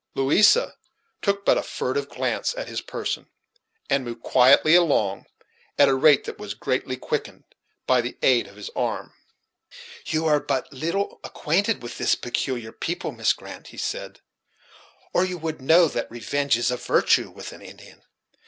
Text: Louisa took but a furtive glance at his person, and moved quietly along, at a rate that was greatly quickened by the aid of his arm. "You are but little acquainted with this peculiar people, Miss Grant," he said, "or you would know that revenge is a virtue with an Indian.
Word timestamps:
Louisa 0.15 0.77
took 1.21 1.45
but 1.45 1.59
a 1.59 1.61
furtive 1.61 2.09
glance 2.09 2.55
at 2.57 2.67
his 2.67 2.81
person, 2.81 3.27
and 3.87 4.03
moved 4.03 4.23
quietly 4.23 4.73
along, 4.73 5.27
at 5.77 5.87
a 5.87 5.93
rate 5.93 6.23
that 6.23 6.39
was 6.39 6.55
greatly 6.55 6.97
quickened 6.97 7.43
by 7.85 8.01
the 8.01 8.17
aid 8.23 8.47
of 8.47 8.55
his 8.55 8.71
arm. 8.75 9.13
"You 10.07 10.25
are 10.25 10.39
but 10.39 10.73
little 10.73 11.19
acquainted 11.23 11.83
with 11.83 11.99
this 11.99 12.15
peculiar 12.15 12.71
people, 12.71 13.11
Miss 13.11 13.31
Grant," 13.31 13.67
he 13.67 13.77
said, 13.77 14.21
"or 15.13 15.23
you 15.23 15.37
would 15.37 15.61
know 15.61 15.87
that 15.89 16.09
revenge 16.09 16.57
is 16.57 16.71
a 16.71 16.77
virtue 16.77 17.29
with 17.29 17.53
an 17.53 17.61
Indian. 17.61 18.01